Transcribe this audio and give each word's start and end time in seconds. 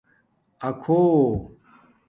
اکھُݸ 0.67 1.01